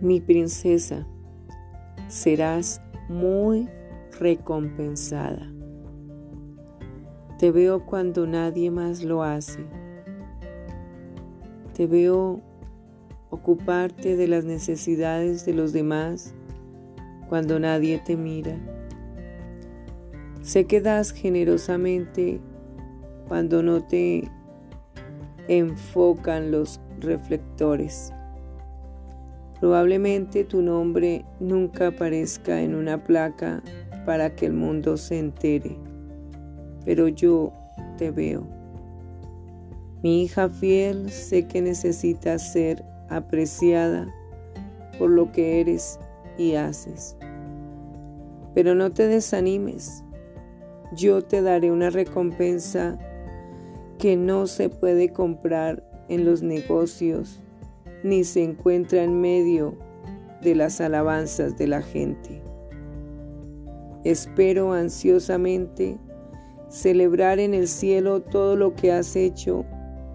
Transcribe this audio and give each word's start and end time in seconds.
Mi 0.00 0.18
princesa, 0.18 1.06
serás 2.08 2.80
muy 3.10 3.68
recompensada. 4.18 5.52
Te 7.38 7.50
veo 7.50 7.84
cuando 7.84 8.26
nadie 8.26 8.70
más 8.70 9.04
lo 9.04 9.22
hace. 9.22 9.64
Te 11.74 11.86
veo 11.86 12.40
ocuparte 13.28 14.16
de 14.16 14.26
las 14.26 14.46
necesidades 14.46 15.44
de 15.44 15.52
los 15.52 15.74
demás 15.74 16.34
cuando 17.28 17.60
nadie 17.60 17.98
te 17.98 18.16
mira. 18.16 18.56
Sé 20.40 20.64
que 20.64 20.80
das 20.80 21.12
generosamente 21.12 22.40
cuando 23.28 23.62
no 23.62 23.84
te 23.86 24.30
enfocan 25.46 26.50
los 26.50 26.80
reflectores. 27.00 28.14
Probablemente 29.60 30.44
tu 30.44 30.62
nombre 30.62 31.24
nunca 31.38 31.88
aparezca 31.88 32.62
en 32.62 32.74
una 32.74 33.04
placa 33.04 33.62
para 34.06 34.34
que 34.34 34.46
el 34.46 34.54
mundo 34.54 34.96
se 34.96 35.18
entere, 35.18 35.76
pero 36.86 37.08
yo 37.08 37.52
te 37.98 38.10
veo. 38.10 38.46
Mi 40.02 40.22
hija 40.22 40.48
fiel, 40.48 41.10
sé 41.10 41.46
que 41.46 41.60
necesitas 41.60 42.52
ser 42.52 42.82
apreciada 43.10 44.08
por 44.98 45.10
lo 45.10 45.30
que 45.30 45.60
eres 45.60 45.98
y 46.38 46.54
haces. 46.54 47.14
Pero 48.54 48.74
no 48.74 48.90
te 48.90 49.08
desanimes. 49.08 50.02
Yo 50.96 51.20
te 51.20 51.42
daré 51.42 51.70
una 51.70 51.90
recompensa 51.90 52.98
que 53.98 54.16
no 54.16 54.46
se 54.46 54.70
puede 54.70 55.10
comprar 55.10 55.84
en 56.08 56.24
los 56.24 56.42
negocios 56.42 57.40
ni 58.02 58.24
se 58.24 58.42
encuentra 58.42 59.02
en 59.02 59.20
medio 59.20 59.76
de 60.42 60.54
las 60.54 60.80
alabanzas 60.80 61.56
de 61.56 61.66
la 61.66 61.82
gente. 61.82 62.42
Espero 64.04 64.72
ansiosamente 64.72 65.98
celebrar 66.68 67.38
en 67.38 67.52
el 67.52 67.68
cielo 67.68 68.22
todo 68.22 68.56
lo 68.56 68.74
que 68.74 68.92
has 68.92 69.16
hecho 69.16 69.64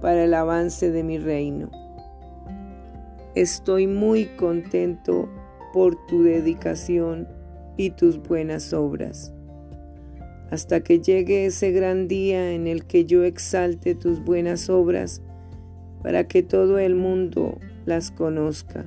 para 0.00 0.24
el 0.24 0.34
avance 0.34 0.90
de 0.90 1.02
mi 1.02 1.18
reino. 1.18 1.70
Estoy 3.34 3.86
muy 3.86 4.26
contento 4.36 5.28
por 5.72 5.96
tu 6.06 6.22
dedicación 6.22 7.28
y 7.76 7.90
tus 7.90 8.22
buenas 8.22 8.72
obras. 8.72 9.34
Hasta 10.50 10.80
que 10.80 11.00
llegue 11.00 11.46
ese 11.46 11.72
gran 11.72 12.06
día 12.06 12.52
en 12.52 12.66
el 12.68 12.86
que 12.86 13.04
yo 13.04 13.24
exalte 13.24 13.94
tus 13.94 14.22
buenas 14.24 14.70
obras 14.70 15.20
para 16.02 16.28
que 16.28 16.42
todo 16.42 16.78
el 16.78 16.94
mundo 16.94 17.58
las 17.86 18.10
conozca. 18.10 18.84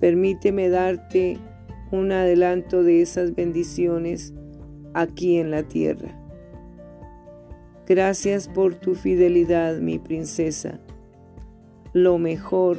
Permíteme 0.00 0.68
darte 0.68 1.38
un 1.90 2.12
adelanto 2.12 2.82
de 2.82 3.02
esas 3.02 3.34
bendiciones 3.34 4.34
aquí 4.94 5.38
en 5.38 5.50
la 5.50 5.62
tierra. 5.62 6.18
Gracias 7.86 8.48
por 8.48 8.74
tu 8.74 8.94
fidelidad, 8.94 9.78
mi 9.78 9.98
princesa. 9.98 10.80
Lo 11.92 12.16
mejor 12.18 12.78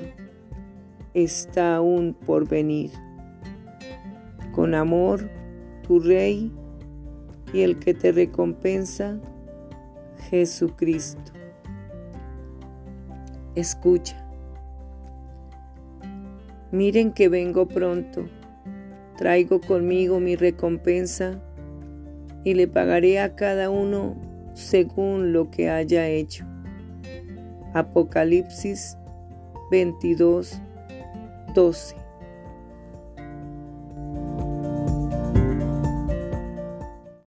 está 1.14 1.76
aún 1.76 2.16
por 2.26 2.48
venir. 2.48 2.92
Con 4.54 4.76
amor, 4.76 5.30
tu 5.88 6.00
Rey 6.00 6.52
y 7.54 7.62
el 7.62 7.78
que 7.78 7.94
te 7.94 8.12
recompensa, 8.12 9.20
Jesucristo. 10.30 11.32
Escucha. 13.56 14.23
Miren 16.74 17.12
que 17.12 17.30
vengo 17.30 17.68
pronto. 17.68 18.26
Traigo 19.16 19.62
conmigo 19.62 20.20
mi 20.20 20.36
recompensa 20.36 21.40
y 22.44 22.56
le 22.56 22.68
pagaré 22.68 23.20
a 23.20 23.36
cada 23.36 23.70
uno 23.70 24.16
según 24.56 25.34
lo 25.34 25.52
que 25.52 25.70
haya 25.70 26.08
hecho. 26.08 26.46
Apocalipsis 27.76 28.98
22, 29.70 30.60
12. 31.54 32.03